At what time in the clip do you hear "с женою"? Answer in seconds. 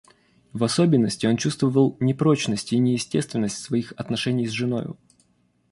4.47-4.97